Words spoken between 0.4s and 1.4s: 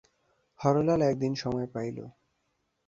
হরলাল একদিন